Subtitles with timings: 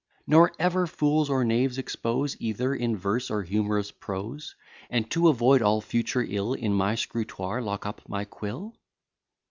[0.25, 4.55] Nor ever fools or knaves expose, Either in verse or humorous prose:
[4.89, 8.73] And to avoid all future ill, In my scrutoire lock up my quill?